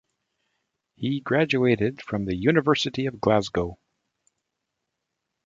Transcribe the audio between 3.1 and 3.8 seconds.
Glasgow.